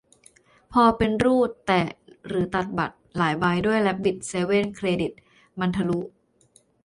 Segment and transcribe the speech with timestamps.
[0.73, 1.83] พอเป็นรูด แตะ
[2.27, 5.11] หรือตัดบัตร หลายใบด้วย แรบบิต เซเว่น เครดิต
[5.59, 5.99] มันทะลุ